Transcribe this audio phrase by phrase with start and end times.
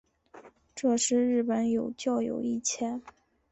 [0.73, 3.03] 这时日本有教友一千。